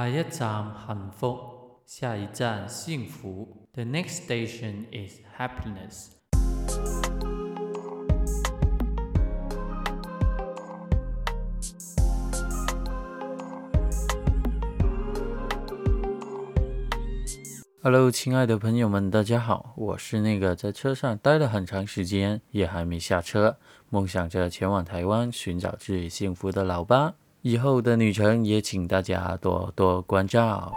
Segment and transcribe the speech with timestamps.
[0.00, 1.38] 下一站幸福，
[1.84, 3.68] 下一站幸福。
[3.74, 6.12] The next station is happiness.
[17.82, 23.58] Hello，亲爱的朋友们，大家好，我是那个在车上待了很长时间也还没下车，
[23.90, 27.12] 梦想着前往台湾寻找自己幸福的老八。
[27.42, 30.70] 以后的旅程也请大家多多关照。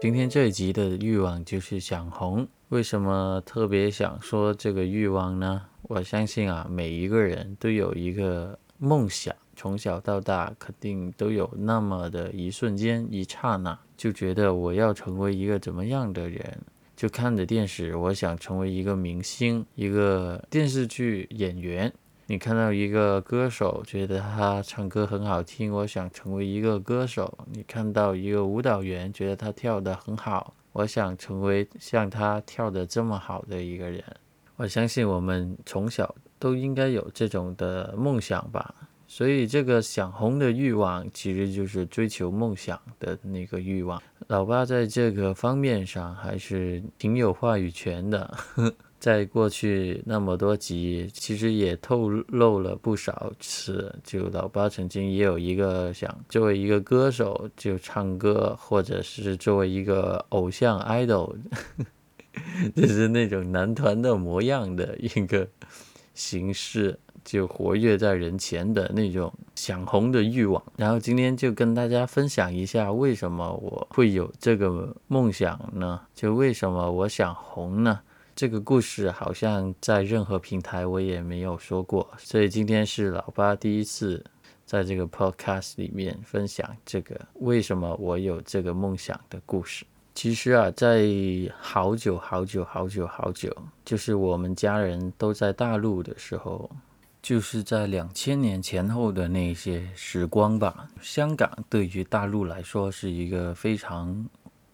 [0.00, 5.62] 今天这一集的欲望就是想红，为什么特别想说这个欲望呢？
[5.82, 16.60] 我相信啊，每一个人都有一个梦想，从小到大肯定都有那么的一瞬间、一刹那，就觉得我要成为一个怎么样的人。
[16.94, 21.92] 就看着电视，我想成为一个明星，一个电视剧演员。
[22.30, 27.38] 你看到一个歌手，觉得他唱歌很好听，我想成为一个歌手。
[27.50, 34.04] 你看到一个舞蹈员，觉得他跳得很好，我想成为像他跳得这么好的一个人。
[34.56, 38.74] 我相信我们从小都应该有这种的梦想吧。
[39.06, 44.02] 所以这个想红的欲望，其实就是追求梦想的那个欲望。
[44.26, 48.36] 老爸在这个方面上还是挺有话语权的。
[48.98, 53.94] 在过去那么多集，其实也透露了不少次。
[54.02, 61.36] 就老八曾经也有一个想作为一个歌手就唱歌，或者是作为一个偶像 idol，
[62.74, 65.46] 就是那种男团的模样的一个
[66.12, 70.60] 形式，就活跃在人前的那种想红的欲望。
[70.76, 76.00] 然后今天就跟大家分享一下，为什么我会有这个梦想呢？
[76.12, 78.00] 就为什么我想红呢？
[78.38, 84.24] 这个故事好像在任何平台我也没有说过，所以今天是老八第一次
[84.64, 89.84] 在这个 podcast 里面分享这个为什么我有这个梦想的故事。
[90.14, 91.04] 其实啊，在
[91.58, 93.52] 好久好久好久好久，
[93.84, 96.70] 就是我们家人都在大陆的时候，
[97.20, 100.88] 就是在两千年前后的那些时光吧。
[101.02, 104.24] 香港对于大陆来说是一个非常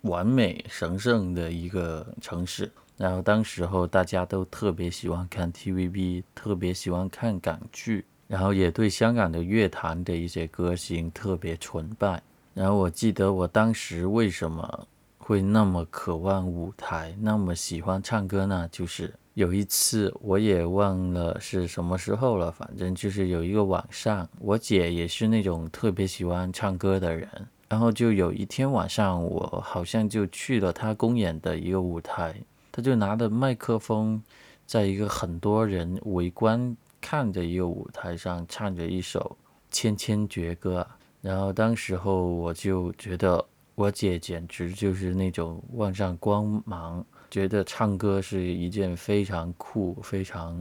[0.03, 2.71] 完美神圣的一个城市。
[2.97, 12.23] 然后当时候大家都特别喜欢看 TVB，特别喜欢看港剧，然后也对香港的乐坛的一些歌星特别崇拜。
[12.55, 14.87] 然后我记得我当时为什么
[15.19, 18.69] 会那么渴望舞台，那么喜欢唱歌呢？
[18.71, 27.29] 就是有一次我也忘了是什么时候了，反正就是有一个晚上，我姐也是那种特别喜欢唱歌的人，
[27.69, 32.37] 然后就有一天晚上，我好像就去了她公演的一个舞台。
[32.77, 34.21] 他就拿着麦克风，
[34.67, 39.37] 在一个很多人围观看着一个舞台上唱着一首
[39.71, 40.85] 《千千阙歌》，
[41.21, 43.47] 然后当时候我就觉得
[43.77, 50.61] 我姐简直就是那种万丈光芒，觉得唱歌是一件非常酷、非常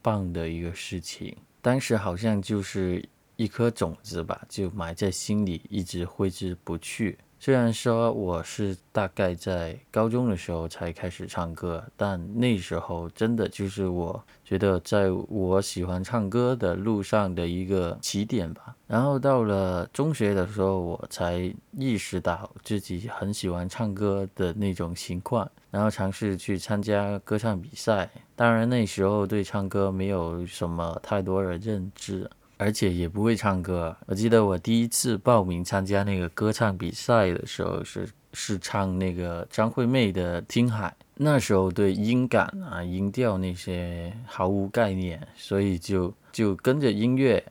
[0.00, 1.36] 棒的一个事情。
[1.60, 3.06] 当时好像就是
[3.36, 7.18] 一颗种子吧，就埋在心里，一直挥之不去。
[7.42, 18.76] 虽然说我是大概在高中的时候才开始唱歌，但那时候真的就是我觉得在我喜欢唱歌的路上的一个起点吧。
[18.86, 28.10] 然后到了中学的时候，我才意识到自己很喜欢唱歌的那种情况，然后尝试去参加歌唱比赛。
[28.36, 32.28] 当然那时候对唱歌没有什么太多的认知。
[32.60, 33.96] 而且也不会唱歌。
[34.04, 40.94] 我记得我第一次报名参加那个歌唱比赛的时候，是是唱那个张惠妹的《听海》。
[41.16, 47.42] 那时候对音感啊、音调那些毫无概念，所以就就跟着音乐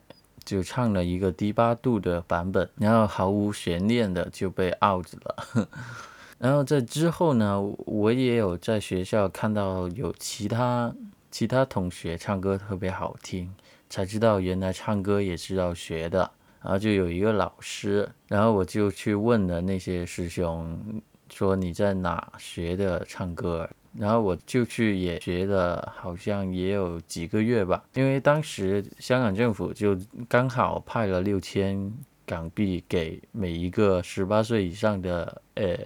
[0.44, 5.68] 就唱了一个低八度的版本，然后毫无悬念的就被 out 了。
[6.38, 10.94] 然后在之后呢，我也有在学校看到有其他
[11.32, 13.52] 其他同学唱歌特别好听。
[13.90, 16.30] 才知道原来唱歌也是要学的，
[16.62, 23.68] 然后就有一个老师，然后我就去问了那些师兄，说你在哪学的唱歌？
[23.98, 27.82] 然后我就去也学了，好像也有几个月吧。
[27.94, 29.98] 因为当时香港政府就
[30.28, 31.92] 刚好派了六千
[32.24, 35.76] 港币给每一个十八岁以上的呃，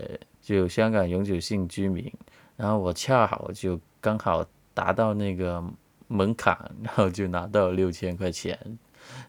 [0.42, 2.12] 就香港永久性居民，
[2.54, 5.64] 然后我恰好就刚好达到那个。
[6.14, 8.58] 门槛，然后就拿到六千块钱，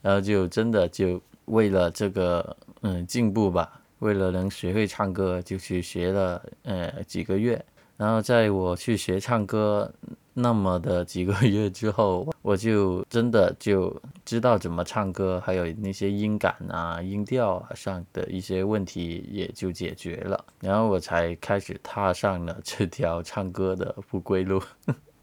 [0.02, 7.64] 然后就真的就为了这个嗯进步吧，为了能学会唱歌，就去学了呃几个月。
[7.98, 9.90] 然后在我去学唱歌
[10.34, 13.96] 那么的几个月之后，我就真的就
[14.26, 24.62] 知道怎么唱歌，还有那些音感啊、音调啊上的一些问题也就解决了，然后我才开始踏上了这条唱歌的不归路。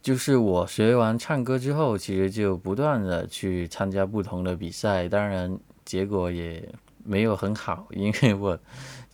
[0.03, 6.69] 就是我学完唱歌之后，其实就不断的去参加不同的比赛，当然结果也
[7.05, 8.59] 没有很好，因为我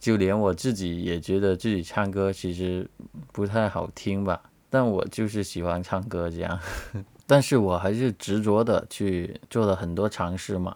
[0.00, 2.88] 就连我自己也觉得自己唱歌其实
[3.32, 4.40] 不太好听吧，
[4.70, 6.58] 但我就是喜欢唱歌这样，
[7.28, 10.74] 但是我还是执着的去做了很多尝试嘛，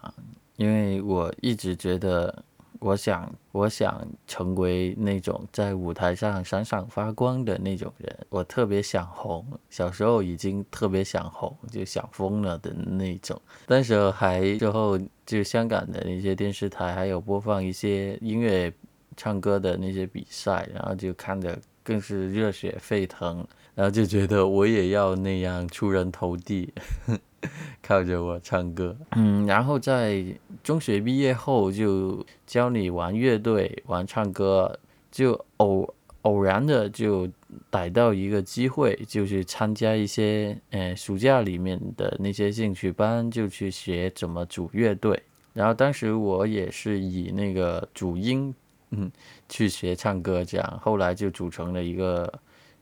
[0.57, 2.45] 因为我一直觉得。
[2.83, 8.27] 我想，我想成为那种在舞台上闪闪发光的那种人。
[8.29, 13.41] 我特别想红，小时候已经特别想红，就想疯了的那种。
[13.69, 18.73] 那时候还之后就香港的那些电视台还有播放一些音乐、
[19.17, 23.47] 唱歌的那些比赛，然后就看着更是热血沸腾，
[23.77, 26.73] 然后就觉得我也要那样出人头地。
[27.83, 30.25] 靠着我唱歌，嗯，然后在
[30.63, 34.79] 中学毕业后就教你玩乐队、玩唱歌，
[35.11, 37.29] 就偶偶然的就
[37.71, 45.23] 逮到一个机会，就去参加一些呃暑假里面的那些兴趣班，就去学怎么组乐队。
[45.53, 48.55] 然后当时我也是以那个主音，
[48.91, 49.11] 嗯，
[49.49, 52.33] 去学唱歌，这样后来就组成了一个。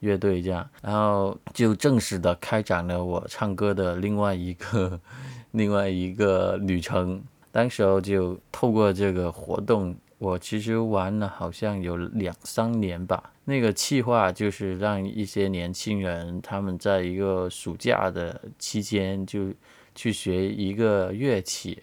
[0.01, 4.99] 乐队这样，然后就正式的开展了我唱歌的另外一个
[5.53, 7.23] 另外一个旅程。
[7.53, 13.33] 当时候就透过这个活动，我其实玩了好像有两三年吧。
[13.45, 19.53] 那个计划就是让一些年轻人他们在一个暑假的期间就
[19.95, 21.83] 去学一个乐器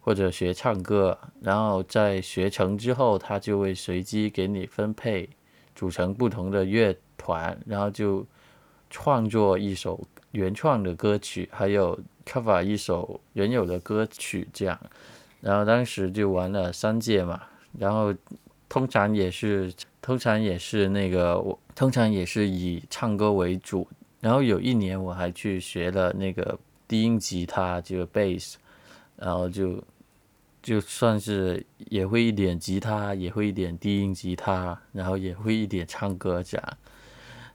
[0.00, 5.28] 或者学唱歌，然后在学成之后，他就会随机给你分配
[5.74, 6.96] 组成不同的乐。
[7.20, 8.24] 团，然后就
[8.88, 10.00] 创作一首
[10.32, 14.78] 原创的歌曲，还有 cover 一首原有的歌曲，这样。
[15.40, 17.40] 然后当时就玩了三届嘛，
[17.78, 18.14] 然后
[18.68, 19.72] 通常也是，
[20.02, 23.86] 通常也是那个我，通常也是以唱歌为主。
[24.20, 26.58] 然后有一年我还去学了那个
[26.88, 28.54] 低音吉他，就 bass，
[29.16, 29.80] 然后就
[30.60, 36.78] 就算是也会一点吉他，也会一点低音吉他，然后也会一点唱歌这样。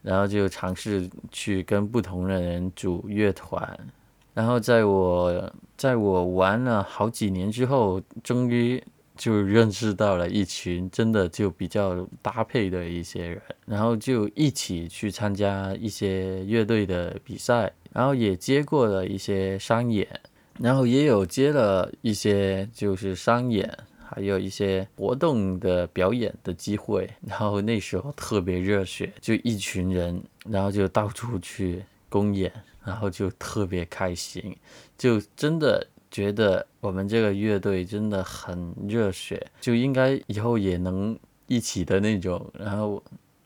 [0.04, 3.80] 然后就尝试去跟不同的人组乐团，
[4.34, 8.84] 然后在我在我玩了好几年之后，终于
[9.16, 20.08] 就认识到了一群真的就比较搭配的一些人，然后就一起去参加一些乐队的比赛，然后也接过了一些商演，
[20.60, 23.72] 然后也有接了一些就是商演。
[24.14, 32.52] 还有一些活动的表演的机会，然后那时候特别热血，就一群人，然后就到处去公演，
[32.86, 34.56] 然后就特别开心，
[34.98, 41.18] 就真的觉得我们这个乐队真的很热血，就应该以后也能
[41.48, 43.04] 一起的那种，然后。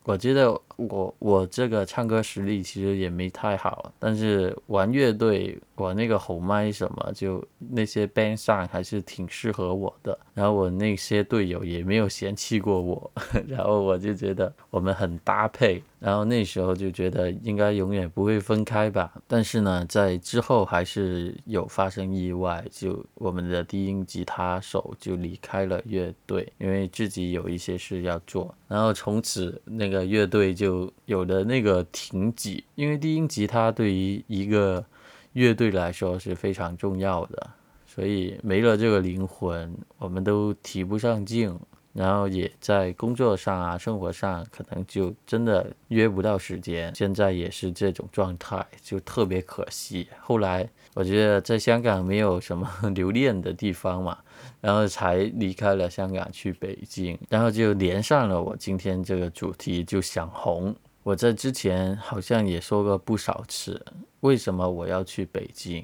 [0.08, 10.18] 我觉得我我这个唱歌实力其实也没太好，但是玩乐队，我那个吼麦什么，就那些 band 上还是挺适合我的。
[10.34, 13.12] 然后我那些队友也没有嫌弃过我，
[13.48, 15.82] 然后我就觉得我们很搭配。
[16.00, 28.54] 然后那时候就觉得应该永远不会分开吧，但是呢，在之后还是有发生意外，就我们的低音吉他手就离开了乐队，因为自己有一些事要做。
[28.68, 34.86] 然后从此那个乐队就有有的那个停几，因为低音吉他对于一个
[35.34, 37.50] 乐队来说是非常重要的，
[37.86, 41.58] 所以没了这个灵魂，我们都提不上劲。
[41.98, 46.94] 然后也在工作上啊，生活上可能就真的约不到时间。
[46.96, 50.08] 现在也是这种状态，就特别可惜。
[50.20, 54.16] 后来我觉得在香港没有什么留恋的地方嘛，
[54.62, 60.76] 然后才离开了香港去北京，然后就连上了我今天这个主题，就想红。
[61.02, 63.84] 我在之前好像也说过不少次，
[64.20, 65.84] 为什么我要去北京？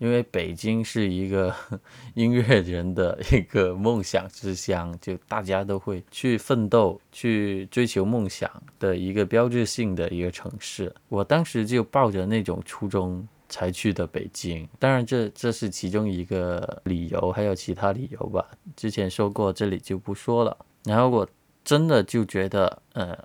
[0.00, 1.54] 因为北京是一个
[2.14, 10.92] 音乐人的一个梦想之乡，就大家都会去奋斗、去追求梦想的一个标志性的一个城市。
[11.08, 18.44] 我当时就抱着那种初衷才去的北京，当然这这是其中一个理由，还有其他理由吧。
[18.74, 20.56] 之前说过，这里就不说了。
[20.84, 21.28] 然后我。
[21.62, 23.16] 真的就觉得，呃，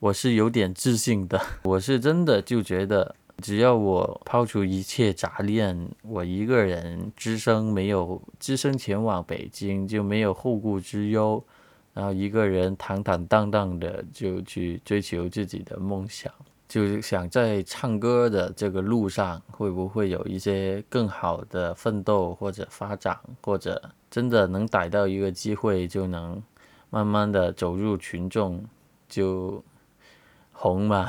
[0.00, 1.40] 我是有点自信的。
[1.62, 11.42] 我是真的就觉得，只要我抛除一切杂念，我一个人只身没有只身前往北京，就没有后顾之忧，
[11.94, 16.32] 然后一个人坦坦荡荡的就去追求自己的梦想。
[16.66, 23.80] 就是想在唱歌的这个路上，会不会有一些更好的奋斗或者发展，或者
[24.10, 26.42] 真的能逮到一个机会，就能
[26.90, 28.62] 慢慢的走入群众，
[29.08, 29.64] 就
[30.52, 31.08] 红嘛。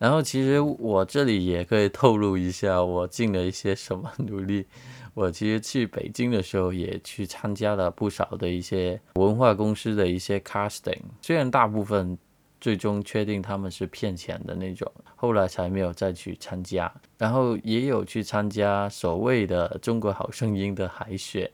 [0.00, 4.66] 然后其实我这里也可以透露一下，我尽了一些什么 努力。
[5.14, 12.18] 我其实去北京的时候，也去参加了不少的一些文化公司的一些 casting，虽然大部分。
[12.62, 16.92] 最终确定他们是骗钱的那种，后来才没有再去参加。
[17.16, 21.50] 然后也有去参加所谓的《中国好声音》的海选，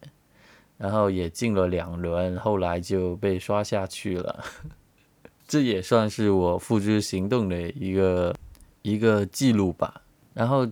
[0.76, 4.44] 然后也进了两轮，后来就被刷下去了。
[5.46, 8.34] 这也算是我付诸行动的一个
[8.92, 10.02] 一个记录吧。
[10.34, 10.66] 然后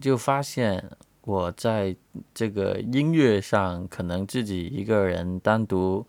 [0.00, 0.82] 就发现
[1.22, 1.94] 我在
[2.32, 6.06] 这个音乐上，可能自己一个人单独。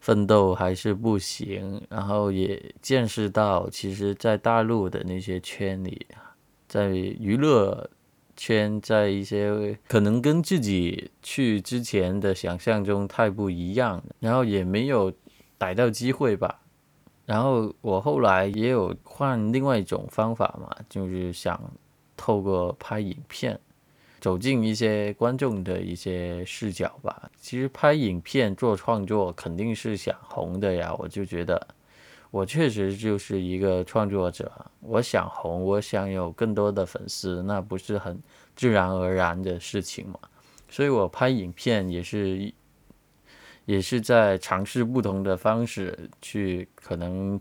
[0.00, 6.06] 奋斗还是不行，然后也见识到，其实，在大陆的那些圈里，
[6.68, 7.90] 在娱乐
[8.36, 15.12] 圈，在一些可能跟自己去之前的想象中太不一样，然后也没有
[15.58, 16.60] 逮到机会吧。
[17.28, 21.60] 然后我后来也有换另外一种方法嘛，就是想
[22.16, 23.60] 透过拍影片。
[24.18, 27.30] 走进一些观众的一些视角吧。
[27.38, 30.92] 其实拍影片做创作肯定是想红的呀。
[30.98, 31.68] 我就觉得，
[32.30, 38.18] 我确实就是一个创作者，我想红，我想有更多的粉丝，那不是很
[38.56, 40.18] 自然而然的事情嘛。
[40.68, 42.52] 所以我拍影片也是，
[43.68, 47.38] 也是在尝试不同的方式去可能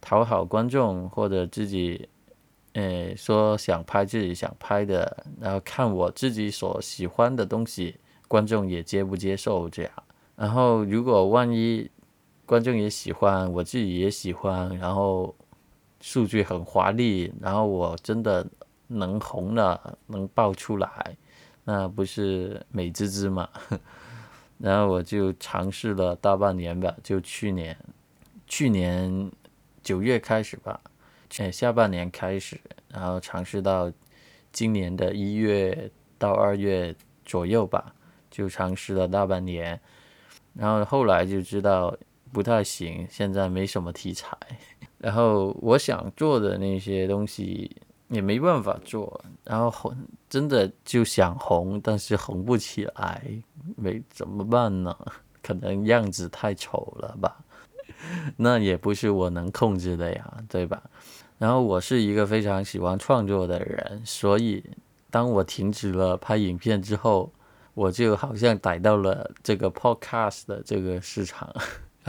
[0.00, 2.08] 讨好观众或者自己。
[2.74, 7.96] 诶，说想拍自己想拍的，然后看我自己所喜欢的东西，
[8.28, 9.92] 观众也接不接受这样。
[10.36, 11.90] 然后如果万一
[12.46, 15.34] 观众也喜欢，我自己也喜欢，然后
[16.00, 18.46] 数据很华丽，然后我真的
[18.86, 21.16] 能红了，能爆出来，
[21.64, 23.48] 那不是美滋滋嘛？
[24.58, 27.76] 然后我就尝试了大半年吧，就去年，
[28.46, 29.30] 去年
[29.82, 30.80] 九月开始吧。
[31.36, 33.92] 呃，下半年开始，然后尝试到
[34.50, 37.94] 今年的一月到二月左右吧，
[38.30, 39.78] 就尝试了大半年，
[40.54, 41.96] 然后后来就知道
[42.32, 44.36] 不太行，现在没什么题材，
[44.98, 47.76] 然后我想做的那些东西
[48.08, 49.96] 也没办法做，然后红
[50.28, 53.22] 真的就想红，但是红不起来，
[53.76, 54.96] 没怎么办呢？
[55.42, 57.38] 可能样子太丑了吧。
[58.36, 60.82] 那也不是我能控制的呀，对吧？
[61.38, 64.64] 然后我是一个非常喜欢创作的人，所以
[65.10, 67.32] 当我停止了拍影片之后，
[67.74, 71.54] 我就好像逮到了这个 podcast 的这个市场。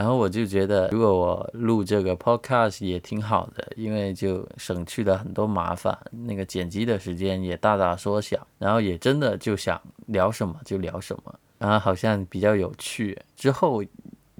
[0.00, 13.18] 然后我就觉得，如果我录这个 podcast 也挺好的，因为就省去了很多麻烦，那个剪辑的时间也大大缩小，然后也真的就想聊什么就聊什么，然后好像比较有趣。
[13.36, 13.84] 之后。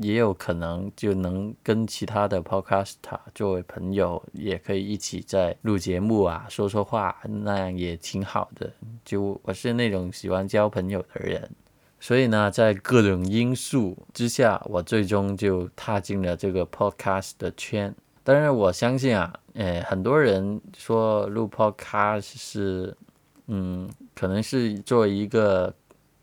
[0.02, 7.14] 也有可能就能跟其他的 podcaster 作为朋友，也可以一起在录节目啊，说说话，
[7.44, 8.72] 那样也挺好的。
[9.04, 11.50] 就我是那种喜欢交朋友的人，
[12.00, 17.94] 所以呢，在各种因素之下，我最终就踏进了这个 podcast 的圈。
[18.24, 22.96] 当然，我相信啊，呃，很多人说录 podcast 是，
[23.46, 25.72] 嗯，可能是做一个，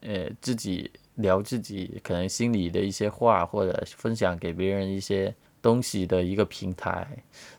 [0.01, 0.91] 呃，自己。
[1.17, 7.07] 聊自己可能心里的一些话，或者分享给别人一些东西的一个平台，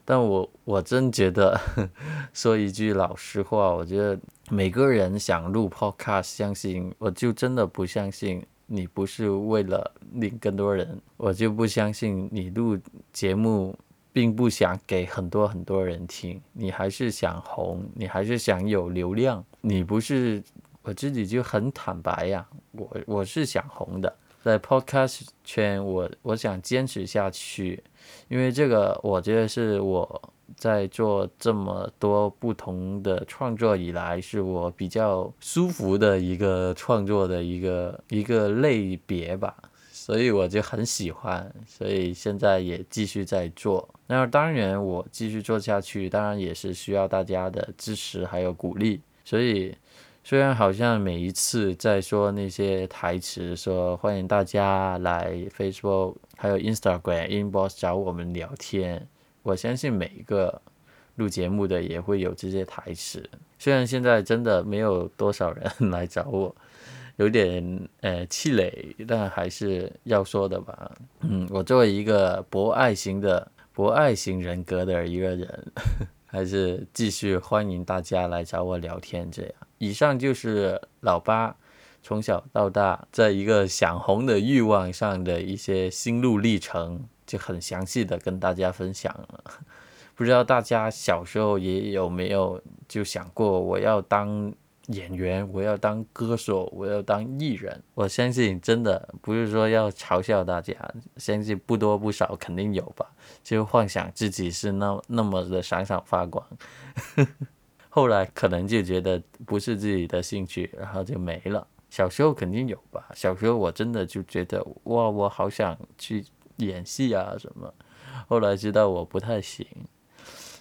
[0.04, 1.60] 但我我真觉得
[2.32, 4.16] 说一句老实话，我觉得
[4.50, 12.78] 每个人想录 podcast，相信我就真的不相信你不是为了领更多人，我就不相信你录
[13.12, 13.76] 节目
[14.12, 20.42] 并不想给很多很多人听，你还是想红，你还是想有流量，你不是。
[20.82, 27.82] 我自己就很坦白呀，我我是想红的，在 podcast 圈，我我想坚持下去，
[28.28, 39.54] 因为这个我觉得是我在做这么多不同的创作以来，是我比较舒服的一个创作的一个一个类别吧，
[39.90, 43.88] 所以我就很喜欢，所以现在也继续在做。
[44.08, 49.74] 那当然，我继续做下去，当然也是需要大家的支持还有鼓励，所以。
[50.24, 59.08] 虽然好像每一次在说那些台词，说欢迎大家来 Facebook 还有 Instagram inbox 找我们聊天，
[59.42, 60.60] 我相信每一个
[61.16, 63.28] 录节目的也会有这些台词。
[63.58, 66.54] 虽然现在真的没有多少人 来找我，
[67.16, 70.92] 有点呃气馁，但还是要说的吧。
[71.20, 75.72] 嗯，我作为一个博爱型的博爱型人格的一个人，
[76.26, 79.30] 还是继续欢迎大家来找我聊天。
[79.30, 81.56] 这样，以上就是老八
[82.00, 89.44] 从小到大在一个想红的欲望上的一些心路历程，就很详细的跟大家分享了。
[90.16, 94.52] 不知道大家小时候也有没有就想过，我要当。
[94.88, 97.82] 演员，我要当歌手，我要当艺人。
[97.92, 100.74] 我相信，真的不是说要嘲笑大家，
[101.18, 103.04] 相信不多不少肯定有吧。
[103.44, 106.42] 就幻想自己是那那么的闪闪发光，
[107.90, 111.66] 后来可能就觉得不是自己的兴趣，然后就没了。
[111.90, 113.10] 小时候肯定有吧。
[113.14, 116.24] 小时候我真的就觉得哇，我好想去
[116.64, 117.72] 演戏啊什么。
[118.26, 119.66] 后来知道我不太行，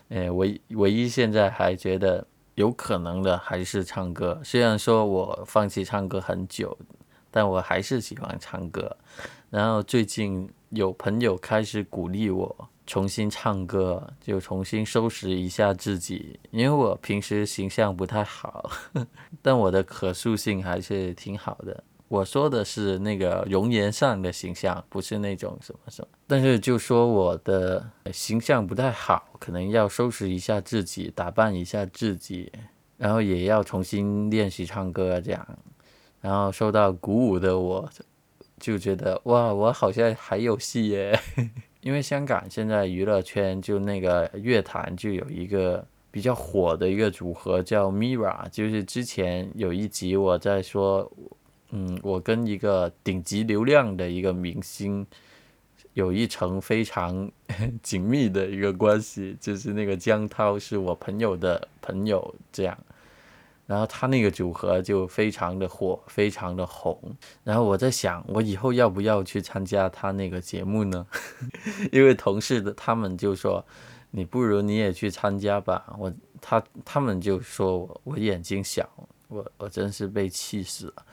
[0.10, 2.26] 哎，唯唯一现在还觉得。
[2.58, 6.76] 有可能的还是唱歌，虽然说我放弃唱歌很久，
[7.30, 8.98] 但我还是喜欢唱歌。
[9.52, 18.72] 然后最近有朋友开始鼓励我重新唱歌，就重新收拾一下自己，因为我平时形象不太好，
[19.44, 21.84] 但我的可塑性还是挺好的。
[22.10, 26.08] 我说的是那个容颜上的形象，不是那种什么什么。
[26.26, 32.50] 但是就说我的形象不太好，可能要收拾一下自己，打扮一下自己，
[32.96, 35.46] 然后也要重新练习唱歌这样。
[36.22, 37.90] 然后受到鼓舞的我，
[38.58, 41.20] 就觉得哇，我好像还有戏耶！
[41.82, 51.12] 因为香港现在娱乐圈就那个乐坛就有一个比较火的一个组合叫 Mira，就是之前有一集我在说。
[51.72, 55.06] 嗯，我跟一个顶级流量的一个明星
[55.94, 57.30] 有一层非常
[57.84, 62.78] 紧密的一个关系，就是那个江涛是我朋友的朋友，这样，
[63.66, 66.98] 然后他那个组合就非常的火，非常的红。
[67.44, 71.06] 然后我在想，我以后要不要去参加他那个节目呢？
[71.92, 73.66] 因为同事的他们就说，
[74.12, 75.94] 你不如你也去参加吧。
[76.00, 78.90] 我他他们就说我我眼睛小，
[79.28, 81.06] 我我真是被气死了。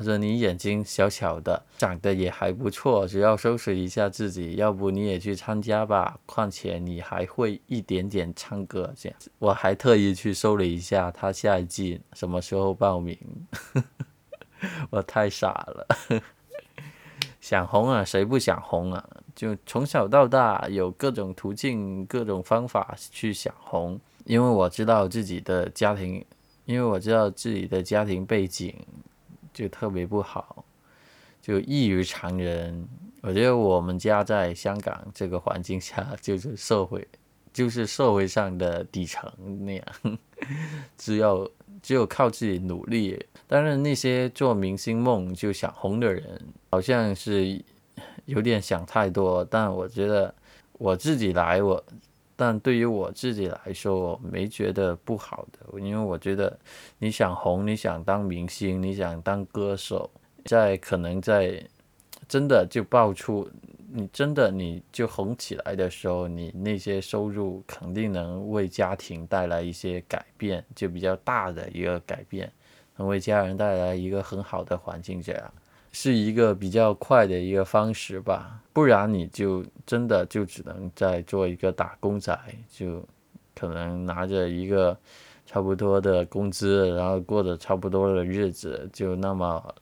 [0.00, 6.18] 他说：“你眼睛小小的，长得也还不错，只要收拾一下自己，要不你也去参加吧。
[6.24, 9.18] 况且你还会一点点唱歌，这样。
[9.38, 13.14] 我还特意去搜了一下他下一季什么时候报名，
[14.88, 15.86] 我太傻了。
[17.42, 19.06] 想红啊，谁不想红啊？
[19.34, 26.24] 就从小到大有各种途径、各种方法去想红，因为我知道自己的家庭，
[26.64, 28.74] 因为我知道自己的家庭背景。”
[29.52, 30.64] 就特别不好，
[31.40, 32.88] 就异于常人。
[33.22, 37.06] 我觉得我们家在香港这个环境下，就是社会，
[37.52, 39.30] 就是社会上的底层
[39.64, 40.18] 那样，
[40.96, 41.50] 只有
[41.82, 43.22] 只有靠自己努力。
[43.46, 47.62] 当然，那些做明星梦就想红的人，好像是
[48.24, 49.44] 有点想太多。
[49.44, 50.34] 但我觉得
[50.72, 51.84] 我自己来我。
[52.40, 56.58] 但对于我自己来说，我没觉得不好的，因为我觉得
[56.96, 60.08] 你想红，你想当明星，你想当歌手，
[60.46, 61.62] 在可能在
[62.26, 63.46] 真的就爆出
[63.92, 72.50] 你真的你就红起来的时候，你那些收入肯定能为家庭带来一些改变，就比较大的一个改变，
[72.96, 75.52] 能为家人带来一个很好的环境，这样。
[75.92, 82.38] 是一个比较快的一个方式吧，不然你就真的就只能在做一个打工仔，
[82.70, 83.04] 就
[83.56, 84.96] 可能拿着一个
[85.44, 89.74] 差不多的工资，然后过着差不多的日子，就那么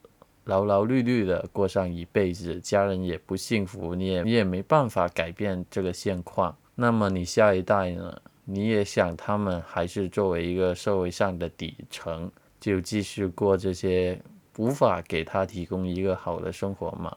[0.44, 6.56] 劳劳碌碌的过上一辈子，家人也不幸福，你也你也没办法改变这个现况。
[6.74, 8.18] 那么你下一代呢？
[8.46, 14.18] 你也想他们还是作为一个社会上的底层，就继续过这些。
[14.58, 17.16] 无法给他提供一个好的生活嘛？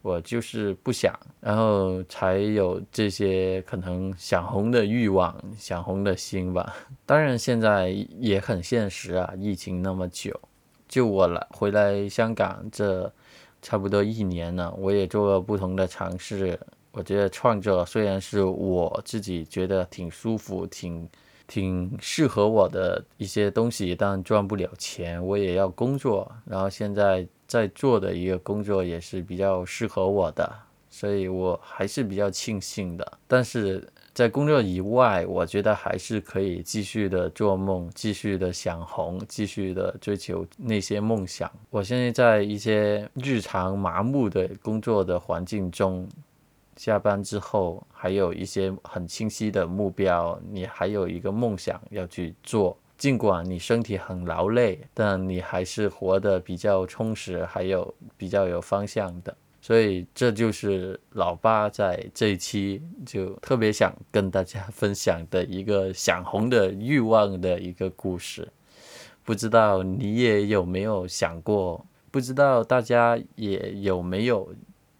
[0.00, 6.74] 我就是不想，然后才有这些可能想红的欲望、想红的心吧。
[7.04, 10.32] 当然，现在也很现实啊，疫情那么久，
[10.88, 13.12] 就我来回来香港这
[13.60, 16.58] 差不多一年了，我也做了不同的尝试。
[16.92, 21.08] 我觉得创作虽然是我自己觉得挺舒服、挺。
[21.48, 26.30] 挺适合我的一些东西，但赚不了钱，我也要工作。
[26.44, 30.48] 然后现在在做的一个工作也是比较适合我的，
[30.90, 33.18] 所以我还是比较庆幸的。
[33.26, 33.82] 但是
[34.12, 41.50] 在工作以外，我觉得还是可以继续的做梦，继续的想红，继续的追求那些梦想。
[41.70, 46.06] 我现在在一些日常麻木的工作的环境中。
[46.78, 52.74] 下班之后还有一些很清晰的目标，你还有一个梦想要去做。
[52.96, 59.36] 尽管你身体很劳累，但你还是活得比较充实，还有比较有方向的。
[59.60, 68.48] 所以这就是老八在这一期就特别想跟大家 分享的一个想红的欲望的一个故事。
[69.24, 71.84] 不知道你也有没有想过？
[72.10, 74.52] 不知道大家也有没有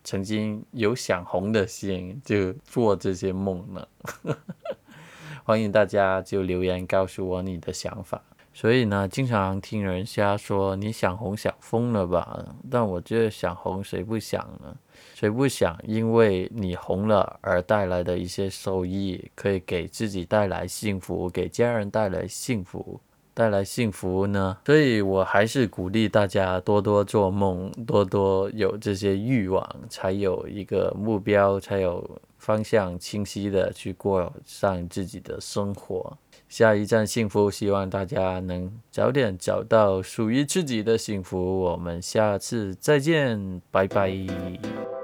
[0.08, 3.86] 曾经有想红的心，就做这些梦呢？
[5.44, 8.22] 欢迎大家就留言告诉我你的想法。
[8.54, 12.42] 所以呢，经常听人瞎说你想红想疯了吧？
[12.70, 14.74] 但我觉得想红谁不想呢？
[15.14, 22.98] 谁不想因为你红了而带来的一些收益，可以给自己带来幸福，给家人带来幸福，
[23.38, 24.56] 带来幸福呢？
[24.66, 36.18] 所以我还是鼓励大家多多做梦，多多有这些欲望，才有一个目标，才有方向清晰的去过上自己的生活。
[36.48, 41.60] 下一站幸福，希望大家能早点找到属于自己的幸福。
[41.60, 44.97] 我们下次再见，拜拜。